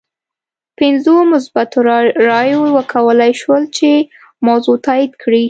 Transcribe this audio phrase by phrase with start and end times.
[0.79, 1.77] پنځو مثبتو
[2.31, 3.89] رایو وکولای شول چې
[4.47, 5.39] موضوع تایید کړي.